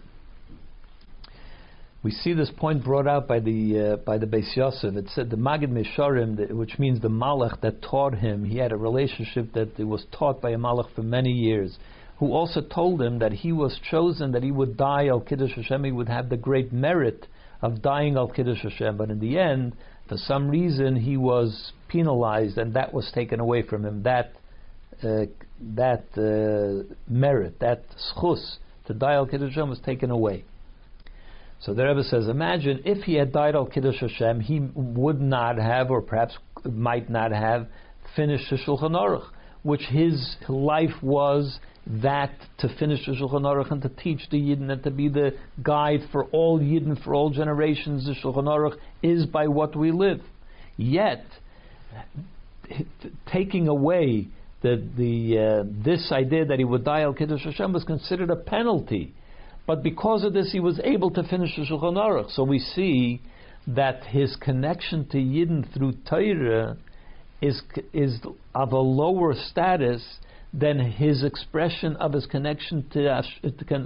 We 2.03 2.11
see 2.11 2.33
this 2.33 2.51
point 2.57 2.83
brought 2.83 3.07
out 3.07 3.29
by 3.29 3.41
the 3.41 3.79
uh, 3.79 3.97
by 3.97 4.17
the 4.17 4.25
Beis 4.25 4.57
Yosef. 4.57 4.97
It 4.97 5.11
said 5.15 5.29
the 5.29 5.37
Magid 5.37 5.69
Misharim, 5.69 6.51
which 6.51 6.79
means 6.79 7.03
the 7.03 7.09
Malach 7.11 7.61
that 7.61 7.83
taught 7.83 8.15
him. 8.15 8.47
He 8.47 8.57
had 8.57 8.73
a 8.73 8.77
relationship 8.77 9.53
that 9.53 9.79
was 9.79 10.07
taught 10.11 10.41
by 10.41 10.51
a 10.51 10.57
Malach 10.57 10.95
for 10.95 11.03
many 11.03 11.31
years 11.31 11.77
who 12.21 12.35
also 12.35 12.61
told 12.61 13.01
him 13.01 13.19
that 13.19 13.33
he 13.33 13.51
was 13.51 13.81
chosen, 13.91 14.33
that 14.33 14.43
he 14.43 14.51
would 14.51 14.77
die 14.77 15.09
al 15.09 15.21
Kiddush 15.21 15.55
Hashem, 15.57 15.85
he 15.85 15.91
would 15.91 16.09
have 16.09 16.29
the 16.29 16.37
great 16.37 16.71
merit 16.71 17.27
of 17.63 17.81
dying 17.81 18.17
al 18.17 18.29
Kiddush 18.29 18.63
Hashem. 18.63 18.99
But 18.99 19.11
in 19.11 19.21
the 19.21 19.39
end, 19.39 19.75
for 20.07 20.19
some 20.19 20.51
reason, 20.51 20.97
he 20.97 21.17
was 21.17 21.73
penalized, 21.89 22.59
and 22.59 22.75
that 22.75 22.93
was 22.93 23.11
taken 23.15 23.41
away 23.41 23.63
from 23.63 23.87
him. 23.87 24.03
That 24.03 24.35
uh, 25.03 25.25
that 25.75 26.05
uh, 26.15 26.95
merit, 27.09 27.59
that 27.61 27.85
schus 28.15 28.57
to 28.87 28.93
die 28.93 29.15
al 29.15 29.27
Kiddush 29.27 29.55
Hashem, 29.55 29.71
was 29.71 29.81
taken 29.81 30.11
away. 30.11 30.45
So 31.61 31.73
the 31.73 31.87
Rebbe 31.87 32.03
says, 32.03 32.29
imagine 32.29 32.83
if 32.85 33.05
he 33.05 33.15
had 33.15 33.33
died 33.33 33.55
al 33.55 33.65
Kiddush 33.65 34.01
Hashem, 34.01 34.41
he 34.41 34.61
would 34.75 35.23
not 35.23 35.57
have, 35.57 35.91
or 35.91 36.03
perhaps 36.03 36.37
might 36.65 37.09
not 37.09 37.33
have, 37.33 37.67
finished 38.15 38.51
the 38.51 38.57
Shulchan 38.57 38.93
Aruch, 38.93 39.29
which 39.63 39.83
his 39.83 40.37
life 40.49 41.03
was 41.03 41.59
that 41.87 42.33
to 42.59 42.69
finish 42.79 43.05
the 43.07 43.13
Shulchan 43.13 43.43
Aruch 43.43 43.71
and 43.71 43.83
to 43.83 43.89
teach 43.89 44.21
the 44.31 44.39
Yidden 44.39 44.71
and 44.71 44.83
to 44.85 44.91
be 44.91 45.09
the 45.09 45.35
guide 45.63 46.01
for 46.13 46.25
all 46.27 46.61
Yidden 46.61 47.03
for 47.03 47.15
all 47.15 47.31
generations. 47.31 48.07
The 48.07 48.15
Shulchan 48.15 48.45
Aruch 48.45 48.77
is 49.03 49.27
by 49.27 49.49
what 49.49 49.75
we 49.75 49.91
live. 49.91 50.21
Yet, 50.77 51.25
taking 53.31 53.69
away 53.69 54.29
the, 54.63 54.87
the 54.97 55.39
uh, 55.39 55.85
this 55.85 56.13
idea 56.13 56.45
that 56.45 56.59
he 56.59 56.65
would 56.65 56.85
die 56.85 57.03
al 57.03 57.15
Kiddush 57.15 57.45
Hashem 57.45 57.73
was 57.73 57.85
considered 57.85 58.31
a 58.31 58.37
penalty. 58.37 59.15
But 59.67 59.83
because 59.83 60.25
of 60.25 60.33
this, 60.33 60.53
he 60.53 60.61
was 60.61 60.81
able 60.85 61.11
to 61.13 61.23
finish 61.23 61.57
the 61.57 61.63
Shulchan 61.63 61.97
Aruch. 61.97 62.31
So 62.33 62.45
we 62.45 62.59
see 62.59 63.23
that 63.67 64.05
his 64.05 64.37
connection 64.37 65.07
to 65.09 65.17
Yidden 65.17 65.73
through 65.73 65.95
Torah 66.09 66.77
is, 67.41 67.63
is 67.93 68.19
of 68.55 68.73
a 68.73 68.79
lower 68.79 69.35
status 69.35 70.03
than 70.53 70.79
his 70.79 71.23
expression 71.23 71.97
of 71.97 72.13
his 72.13 72.27
connection 72.27 72.89
to, 72.93 73.23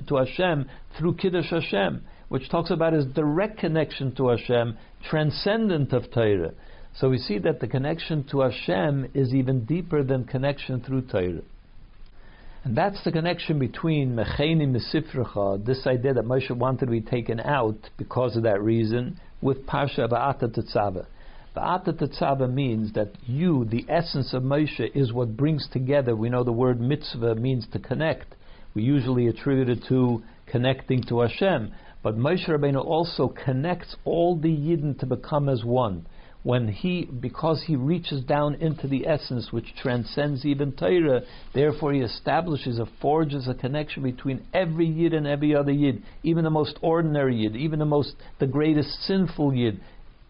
to 0.08 0.16
Hashem 0.16 0.68
through 0.98 1.14
Kiddush 1.16 1.50
Hashem, 1.50 2.02
which 2.28 2.48
talks 2.48 2.70
about 2.70 2.94
his 2.94 3.04
direct 3.06 3.58
connection 3.58 4.14
to 4.16 4.28
Hashem, 4.28 4.76
transcendent 5.08 5.92
of 5.92 6.10
Torah. 6.10 6.52
So 6.96 7.10
we 7.10 7.18
see 7.18 7.38
that 7.38 7.60
the 7.60 7.66
connection 7.66 8.24
to 8.30 8.40
Hashem 8.40 9.10
is 9.14 9.34
even 9.34 9.64
deeper 9.64 10.02
than 10.02 10.24
connection 10.24 10.80
through 10.80 11.02
Torah. 11.02 11.42
And 12.64 12.74
that's 12.74 13.02
the 13.04 13.12
connection 13.12 13.58
between 13.58 14.16
Mecheni 14.16 14.66
Mesifrecha, 14.66 15.66
this 15.66 15.86
idea 15.86 16.14
that 16.14 16.24
Moshe 16.24 16.50
wanted 16.50 16.86
to 16.86 16.90
be 16.90 17.02
taken 17.02 17.40
out 17.40 17.76
because 17.98 18.36
of 18.36 18.44
that 18.44 18.62
reason, 18.62 19.20
with 19.42 19.66
Parsha 19.66 20.08
Ba'ata 20.08 20.44
Tetzaveh. 20.44 21.04
Ba'ata 21.56 21.92
Tetzaveh 21.92 22.52
means 22.52 22.92
that 22.94 23.12
you, 23.26 23.64
the 23.64 23.86
essence 23.88 24.34
of 24.34 24.42
Moshe, 24.42 24.90
is 24.92 25.12
what 25.12 25.36
brings 25.36 25.68
together. 25.72 26.16
We 26.16 26.28
know 26.28 26.42
the 26.42 26.50
word 26.50 26.80
mitzvah 26.80 27.36
means 27.36 27.64
to 27.72 27.78
connect. 27.78 28.34
We 28.74 28.82
usually 28.82 29.28
attribute 29.28 29.68
it 29.68 29.84
to 29.88 30.24
connecting 30.46 31.04
to 31.04 31.20
Hashem. 31.20 31.72
But 32.02 32.18
Moshe 32.18 32.48
Rabbeinu 32.48 32.84
also 32.84 33.28
connects 33.28 33.94
all 34.04 34.36
the 34.36 34.48
Yidden 34.48 34.98
to 34.98 35.06
become 35.06 35.48
as 35.48 35.62
one 35.64 36.06
when 36.44 36.68
he, 36.68 37.06
because 37.06 37.64
he 37.66 37.74
reaches 37.74 38.22
down 38.22 38.54
into 38.56 38.86
the 38.86 39.06
essence 39.06 39.50
which 39.50 39.74
transcends 39.80 40.44
even 40.44 40.72
Torah, 40.72 41.22
therefore 41.54 41.94
he 41.94 42.00
establishes, 42.00 42.78
a 42.78 42.86
forges 43.00 43.48
a 43.48 43.54
connection 43.54 44.02
between 44.02 44.44
every 44.52 44.86
Yid 44.86 45.14
and 45.14 45.26
every 45.26 45.56
other 45.56 45.72
Yid, 45.72 46.02
even 46.22 46.44
the 46.44 46.50
most 46.50 46.78
ordinary 46.82 47.36
Yid, 47.36 47.56
even 47.56 47.78
the 47.78 47.86
most, 47.86 48.14
the 48.40 48.46
greatest 48.46 48.90
sinful 49.04 49.54
Yid. 49.54 49.80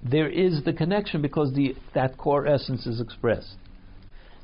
There 0.05 0.29
is 0.29 0.63
the 0.65 0.73
connection 0.73 1.23
because 1.23 1.53
the, 1.55 1.75
that 1.95 2.19
core 2.19 2.47
essence 2.47 2.87
is 2.87 3.01
expressed. 3.01 3.57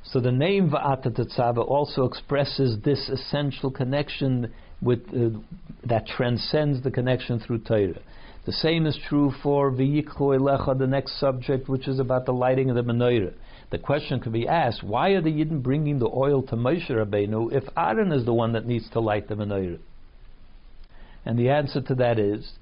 So 0.04 0.18
the 0.18 0.32
name 0.32 0.70
Va'ata 0.70 1.10
Tetzaveh 1.10 1.66
also 1.68 2.04
expresses 2.04 2.78
this 2.82 3.08
essential 3.10 3.70
connection 3.70 4.52
with, 4.80 5.00
uh, 5.08 5.38
that 5.84 6.06
transcends 6.06 6.82
the 6.82 6.90
connection 6.90 7.38
through 7.38 7.58
Torah. 7.58 8.00
The 8.46 8.52
same 8.52 8.86
is 8.86 8.98
true 9.08 9.32
for 9.42 9.70
Elecha, 9.70 10.78
the 10.78 10.86
next 10.86 11.20
subject, 11.20 11.68
which 11.68 11.86
is 11.86 11.98
about 11.98 12.24
the 12.24 12.32
lighting 12.32 12.70
of 12.70 12.76
the 12.76 12.82
menorah. 12.82 13.34
The 13.70 13.78
question 13.78 14.18
could 14.18 14.32
be 14.32 14.48
asked, 14.48 14.82
why 14.82 15.10
are 15.10 15.20
the 15.20 15.30
Yidden 15.30 15.62
bringing 15.62 15.98
the 15.98 16.08
oil 16.08 16.42
to 16.44 16.56
Moshe 16.56 16.90
Rabbeinu 16.90 17.52
if 17.52 17.64
Aaron 17.76 18.10
is 18.12 18.24
the 18.24 18.32
one 18.32 18.54
that 18.54 18.66
needs 18.66 18.88
to 18.90 19.00
light 19.00 19.28
the 19.28 19.34
menorah? 19.34 19.78
And 21.26 21.38
the 21.38 21.50
answer 21.50 21.82
to 21.82 21.94
that 21.96 22.18
is, 22.18 22.52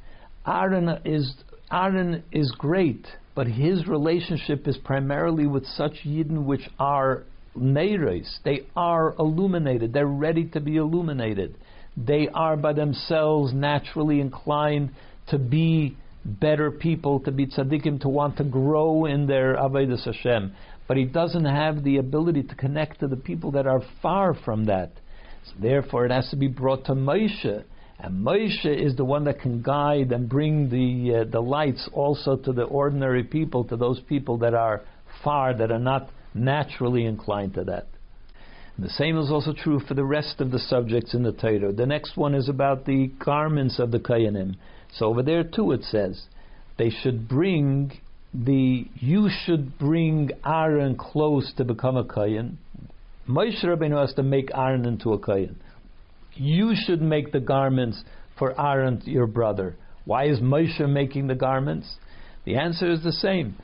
Aaron 0.47 1.01
is, 1.05 1.35
Aaron 1.71 2.23
is 2.33 2.51
great, 2.53 3.07
but 3.35 3.47
his 3.47 3.87
relationship 3.87 4.67
is 4.67 4.79
primarily 4.79 5.47
with 5.47 5.67
such 5.67 6.05
Yidden 6.05 6.45
which 6.45 6.69
are 6.79 7.25
neiros. 7.57 8.39
They 8.45 8.67
are 8.75 9.15
illuminated. 9.19 9.93
They're 9.93 10.07
ready 10.07 10.47
to 10.47 10.61
be 10.61 10.77
illuminated. 10.77 11.57
They 11.97 12.29
are 12.33 12.57
by 12.57 12.73
themselves 12.73 13.53
naturally 13.53 14.21
inclined 14.21 14.91
to 15.29 15.39
be 15.39 15.97
better 16.25 16.71
people, 16.71 17.21
to 17.21 17.33
be 17.33 17.47
tzaddikim, 17.47 18.01
to 18.01 18.09
want 18.09 18.37
to 18.39 18.45
grow 18.45 19.05
in 19.05 19.27
their 19.27 19.57
avodas 19.57 20.05
Hashem. 20.05 20.55
But 20.87 20.97
he 20.97 21.05
doesn't 21.05 21.45
have 21.45 21.85
the 21.85 21.99
ability 21.99 22.45
to 22.45 22.55
connect 22.55 23.01
to 23.01 23.09
the 23.09 23.17
people 23.17 23.51
that 23.53 23.67
are 23.67 23.83
far 24.01 24.35
from 24.35 24.67
that. 24.67 24.93
So 25.45 25.53
therefore, 25.61 26.07
it 26.07 26.13
has 26.13 26.31
to 26.31 26.37
be 26.37 26.49
brought 26.49 26.87
to 26.87 26.93
Moshe. 26.93 27.65
And 27.99 28.25
Moshe 28.25 28.65
is 28.65 28.95
the 28.97 29.05
one 29.05 29.25
that 29.25 29.41
can 29.41 29.61
guide 29.61 30.13
and 30.13 30.29
bring 30.29 30.71
the, 30.71 31.21
uh, 31.21 31.25
the 31.31 31.41
lights 31.41 31.89
also 31.93 32.37
to 32.37 32.53
the 32.53 32.63
ordinary 32.63 33.25
people, 33.25 33.65
to 33.65 33.77
those 33.77 34.01
people 34.01 34.39
that 34.39 34.55
are 34.55 34.83
far, 35.25 35.53
that 35.55 35.73
are 35.73 35.81
not 35.81 36.11
naturally 36.33 37.05
inclined 37.05 37.55
to 37.55 37.65
that. 37.65 37.89
And 38.77 38.87
the 38.87 38.91
same 38.91 39.19
is 39.19 39.31
also 39.31 39.53
true 39.53 39.81
for 39.81 39.95
the 39.95 40.05
rest 40.05 40.41
of 40.41 40.53
the 40.53 40.61
subjects 40.61 41.13
in 41.13 41.25
the 41.25 41.33
Torah. 41.33 41.73
The 41.73 41.87
next 41.87 42.17
one 42.17 42.35
is 42.35 42.49
about 42.49 42.85
the 42.85 43.09
garments 43.25 43.81
of 43.81 43.91
the 43.91 43.99
Kohanim. 43.99 44.55
So 44.95 45.07
over 45.07 45.23
there 45.23 45.43
too 45.43 45.73
it 45.73 45.83
says 45.83 46.23
they 46.77 46.91
should 46.91 47.29
bring 47.29 47.99
the 48.33 48.87
you 48.95 49.29
should 49.45 49.79
bring 49.79 50.31
Aaron 50.47 50.97
close 50.97 51.53
to 51.57 51.65
become 51.65 51.97
a 51.97 52.05
kohen. 52.05 52.59
Moshe 53.29 53.65
Rabbeinu 53.65 54.01
has 54.01 54.15
to 54.15 54.23
make 54.23 54.51
Aaron 54.55 54.87
into 54.87 55.13
a 55.13 55.19
kohen. 55.19 55.57
You 56.39 56.75
should 56.75 57.03
make 57.03 57.33
the 57.33 57.41
garments 57.41 58.03
for 58.39 58.59
Aaron, 58.61 59.03
your 59.05 59.27
brother. 59.27 59.77
Why 60.05 60.29
is 60.29 60.39
Moshe 60.39 60.89
making 60.89 61.27
the 61.27 61.35
garments? 61.35 61.97
The 62.45 62.57
answer 62.57 62.91
is 62.91 63.03
the 63.03 63.13
same. 63.13 63.57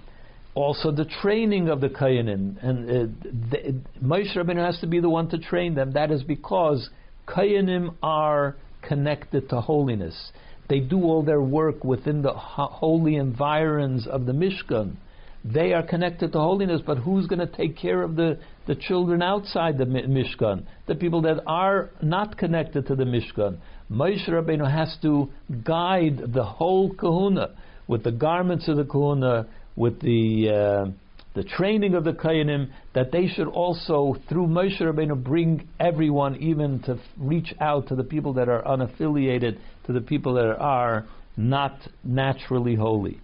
Also, 0.55 0.91
the 0.91 1.05
training 1.23 1.69
of 1.69 1.81
the 1.81 1.89
kohenim, 1.89 2.63
and 2.63 2.91
uh, 2.91 3.29
the, 3.51 3.81
Moshe 4.03 4.37
Rabbeinu 4.37 4.65
has 4.65 4.79
to 4.81 4.87
be 4.87 5.01
the 5.01 5.09
one 5.09 5.29
to 5.31 5.39
train 5.39 5.75
them. 5.75 5.93
That 5.93 6.11
is 6.11 6.23
because 6.23 6.91
kohenim 7.27 7.95
are 8.03 8.57
connected 8.83 9.49
to 9.51 9.61
holiness. 9.61 10.33
They 10.69 10.81
do 10.81 11.03
all 11.05 11.23
their 11.23 11.41
work 11.41 11.85
within 11.85 12.23
the 12.23 12.33
holy 12.33 13.17
environs 13.17 14.07
of 14.07 14.27
the 14.27 14.33
Mishkan. 14.33 14.97
They 15.45 15.75
are 15.75 15.83
connected 15.83 16.33
to 16.33 16.39
holiness, 16.39 16.81
but 16.87 16.99
who's 16.99 17.27
going 17.27 17.41
to 17.41 17.47
take 17.47 17.77
care 17.77 18.03
of 18.03 18.17
the, 18.17 18.39
the 18.67 18.75
children 18.75 19.21
outside 19.21 19.77
the 19.77 19.85
Mishkan? 19.85 20.65
The 20.87 20.95
people 20.95 21.21
that 21.23 21.43
are 21.47 21.91
not 22.01 22.39
connected 22.39 22.87
to 22.87 22.95
the 22.95 23.05
Mishkan. 23.05 23.59
Moshe 23.91 24.27
Rabbeinu 24.27 24.71
has 24.71 24.97
to 25.03 25.29
guide 25.63 26.33
the 26.33 26.45
whole 26.45 26.95
kahuna 26.95 27.55
with 27.87 28.05
the 28.05 28.13
garments 28.13 28.69
of 28.69 28.79
the 28.79 28.85
kahuna, 28.85 29.47
with 29.77 30.01
the 30.01 30.49
uh, 30.49 30.91
the 31.35 31.43
training 31.43 31.95
of 31.95 32.05
the 32.05 32.13
Kohanim, 32.13 32.71
that 32.95 33.11
they 33.11 33.27
should 33.27 33.49
also, 33.49 34.15
through 34.29 34.47
Moshe 34.47 34.81
Rabbeinu, 34.81 35.23
bring 35.23 35.69
everyone 35.81 36.37
even 36.37 36.81
to 36.85 36.99
reach 37.19 37.53
out 37.61 37.89
to 37.89 37.97
the 37.97 38.05
people 38.05 38.35
that 38.35 38.49
are 38.49 38.63
unaffiliated, 38.63 39.59
to 39.87 39.93
the 39.93 40.01
people 40.01 40.35
that 40.35 40.57
are 40.59 41.07
not 41.37 41.77
naturally 42.05 42.77
holy. 42.77 43.19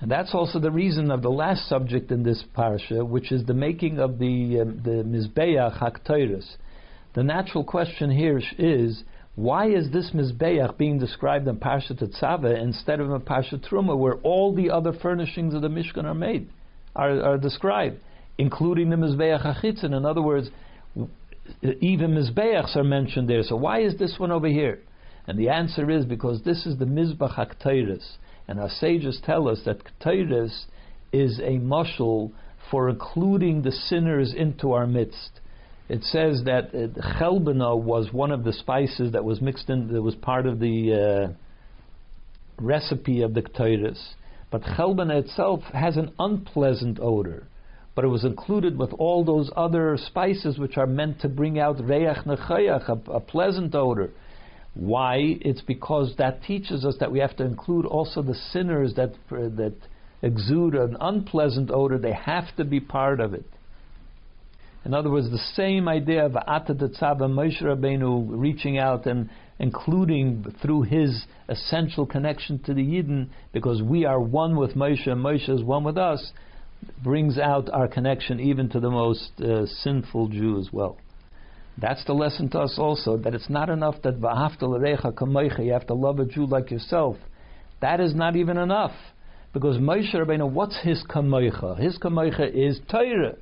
And 0.00 0.10
that's 0.10 0.34
also 0.34 0.58
the 0.60 0.70
reason 0.70 1.10
of 1.10 1.22
the 1.22 1.30
last 1.30 1.68
subject 1.68 2.10
in 2.12 2.22
this 2.22 2.44
parsha, 2.56 3.06
which 3.06 3.32
is 3.32 3.44
the 3.44 3.54
making 3.54 3.98
of 3.98 4.18
the 4.18 4.60
um, 4.60 4.80
the 4.84 5.02
Mizbeach 5.02 5.78
HaKtoiris. 5.78 6.56
The 7.14 7.24
natural 7.24 7.64
question 7.64 8.10
here 8.10 8.40
is, 8.58 9.02
why 9.34 9.70
is 9.70 9.90
this 9.90 10.12
Mizbeach 10.14 10.78
being 10.78 10.98
described 10.98 11.48
in 11.48 11.56
Parsha 11.56 12.00
Tetzaveh 12.00 12.60
instead 12.62 13.00
of 13.00 13.10
in 13.10 13.20
Parsha 13.22 13.58
Truma, 13.58 13.98
where 13.98 14.16
all 14.22 14.54
the 14.54 14.70
other 14.70 14.92
furnishings 14.92 15.54
of 15.54 15.62
the 15.62 15.68
Mishkan 15.68 16.04
are 16.04 16.14
made? 16.14 16.48
are, 16.98 17.22
are 17.22 17.38
described, 17.38 17.98
including 18.36 18.90
the 18.90 18.96
Mizbeach 18.96 19.44
HaChitzin. 19.44 19.96
In 19.96 20.04
other 20.04 20.20
words, 20.20 20.50
even 21.62 22.14
Mizbeachs 22.14 22.76
are 22.76 22.84
mentioned 22.84 23.28
there. 23.30 23.42
So 23.42 23.56
why 23.56 23.80
is 23.80 23.96
this 23.96 24.16
one 24.18 24.32
over 24.32 24.48
here? 24.48 24.80
And 25.26 25.38
the 25.38 25.48
answer 25.48 25.90
is 25.90 26.04
because 26.04 26.42
this 26.42 26.66
is 26.66 26.78
the 26.78 26.84
Mizbach 26.84 27.36
HaKteiris. 27.36 28.16
And 28.48 28.58
our 28.58 28.70
sages 28.70 29.20
tell 29.24 29.46
us 29.46 29.60
that 29.66 29.82
Keteiris 29.84 30.64
is 31.12 31.38
a 31.38 31.58
mushal 31.58 32.32
for 32.70 32.88
including 32.88 33.62
the 33.62 33.72
sinners 33.72 34.34
into 34.34 34.72
our 34.72 34.86
midst. 34.86 35.40
It 35.88 36.02
says 36.02 36.42
that 36.44 36.74
uh, 36.74 37.18
chelbana 37.18 37.78
was 37.80 38.12
one 38.12 38.30
of 38.30 38.44
the 38.44 38.52
spices 38.52 39.12
that 39.12 39.24
was 39.24 39.40
mixed 39.40 39.70
in, 39.70 39.92
that 39.92 40.02
was 40.02 40.14
part 40.14 40.46
of 40.46 40.60
the 40.60 41.28
uh, 41.28 42.62
recipe 42.62 43.22
of 43.22 43.34
the 43.34 43.42
Keteiris. 43.42 44.14
But 44.50 44.62
chelbana 44.62 45.20
itself 45.20 45.62
has 45.72 45.96
an 45.96 46.12
unpleasant 46.18 46.98
odor. 47.00 47.46
But 47.94 48.04
it 48.04 48.08
was 48.08 48.24
included 48.24 48.78
with 48.78 48.92
all 48.94 49.24
those 49.24 49.50
other 49.56 49.98
spices 50.06 50.58
which 50.58 50.76
are 50.76 50.86
meant 50.86 51.20
to 51.20 51.28
bring 51.28 51.58
out 51.58 51.80
reach 51.80 52.18
nechayach, 52.26 52.88
a, 52.88 53.10
a 53.10 53.20
pleasant 53.20 53.74
odor. 53.74 54.10
Why? 54.74 55.38
It's 55.40 55.62
because 55.62 56.14
that 56.18 56.42
teaches 56.42 56.84
us 56.84 56.96
that 57.00 57.10
we 57.10 57.18
have 57.18 57.36
to 57.36 57.44
include 57.44 57.86
also 57.86 58.22
the 58.22 58.34
sinners 58.34 58.94
that 58.94 59.14
uh, 59.32 59.48
that 59.56 59.74
exude 60.22 60.74
an 60.74 60.96
unpleasant 61.00 61.70
odor. 61.70 61.98
They 61.98 62.12
have 62.12 62.54
to 62.56 62.64
be 62.64 62.80
part 62.80 63.20
of 63.20 63.34
it. 63.34 63.46
In 64.84 64.94
other 64.94 65.10
words, 65.10 65.30
the 65.30 65.38
same 65.54 65.88
idea 65.88 66.24
of 66.24 66.36
Ata 66.36 66.74
Tzava 66.74 67.28
Moshe 67.28 67.60
Rabbeinu 67.62 68.26
reaching 68.28 68.78
out 68.78 69.06
and 69.06 69.28
including 69.58 70.54
through 70.62 70.82
his 70.82 71.24
essential 71.48 72.06
connection 72.06 72.60
to 72.60 72.74
the 72.74 72.82
Yidden, 72.82 73.28
because 73.52 73.82
we 73.82 74.04
are 74.04 74.20
one 74.20 74.56
with 74.56 74.74
Moshe 74.74 75.06
and 75.06 75.22
Moshe 75.22 75.48
is 75.48 75.62
one 75.62 75.82
with 75.82 75.98
us, 75.98 76.32
brings 77.02 77.38
out 77.38 77.68
our 77.70 77.88
connection 77.88 78.38
even 78.38 78.68
to 78.70 78.78
the 78.78 78.90
most 78.90 79.32
uh, 79.40 79.66
sinful 79.66 80.28
Jew 80.28 80.58
as 80.58 80.72
well. 80.72 80.96
That's 81.80 82.04
the 82.04 82.12
lesson 82.12 82.48
to 82.50 82.60
us 82.60 82.74
also, 82.78 83.16
that 83.18 83.34
it's 83.34 83.48
not 83.48 83.70
enough 83.70 84.02
that 84.02 84.20
v'ahavta 84.20 84.62
l'recha 84.62 85.12
kamoicha, 85.12 85.64
you 85.64 85.72
have 85.72 85.86
to 85.86 85.94
love 85.94 86.18
a 86.18 86.24
Jew 86.24 86.46
like 86.46 86.70
yourself. 86.70 87.16
That 87.80 88.00
is 88.00 88.14
not 88.14 88.34
even 88.34 88.56
enough. 88.56 88.94
Because 89.52 89.78
Moshe 89.78 90.12
Rabbeinu, 90.14 90.50
what's 90.50 90.78
his 90.82 91.04
kamoicha? 91.08 91.78
His 91.78 91.98
kamoicha 91.98 92.52
is 92.52 92.80
Torah 92.90 93.36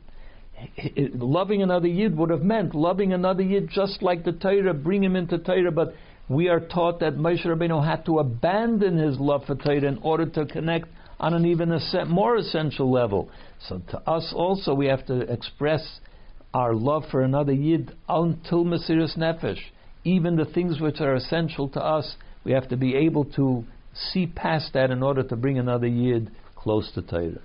loving 1.14 1.62
another 1.62 1.88
yid 1.88 2.16
would 2.16 2.30
have 2.30 2.42
meant 2.42 2.74
loving 2.74 3.12
another 3.12 3.42
yid 3.42 3.68
just 3.68 4.02
like 4.02 4.24
the 4.24 4.32
Torah, 4.32 4.74
bring 4.74 5.02
him 5.02 5.16
into 5.16 5.38
Torah. 5.38 5.70
But 5.70 5.94
we 6.28 6.48
are 6.48 6.60
taught 6.60 7.00
that 7.00 7.16
Moshe 7.16 7.44
Rabbeinu 7.44 7.84
had 7.84 8.04
to 8.06 8.18
abandon 8.18 8.96
his 8.96 9.18
love 9.18 9.44
for 9.46 9.54
Torah 9.54 9.84
in 9.84 9.98
order 9.98 10.26
to 10.26 10.46
connect 10.46 10.88
on 11.18 11.34
an 11.34 11.46
even 11.46 11.78
more 12.08 12.36
essential 12.36 12.90
level. 12.90 13.30
So 13.68 13.80
to 13.90 13.98
us 14.08 14.32
also, 14.34 14.74
we 14.74 14.86
have 14.86 15.06
to 15.06 15.20
express 15.20 16.00
our 16.54 16.74
love 16.74 17.04
for 17.10 17.22
another 17.22 17.52
Yid 17.52 17.92
until 18.08 18.64
Mesiris 18.64 19.16
Nefesh. 19.16 19.60
Even 20.04 20.36
the 20.36 20.44
things 20.44 20.80
which 20.80 21.00
are 21.00 21.14
essential 21.14 21.68
to 21.70 21.80
us, 21.80 22.16
we 22.44 22.52
have 22.52 22.68
to 22.68 22.76
be 22.76 22.94
able 22.94 23.24
to 23.24 23.64
see 23.94 24.26
past 24.26 24.72
that 24.74 24.90
in 24.90 25.02
order 25.02 25.22
to 25.22 25.36
bring 25.36 25.58
another 25.58 25.86
Yid 25.86 26.30
close 26.54 26.90
to 26.94 27.02
Torah. 27.02 27.40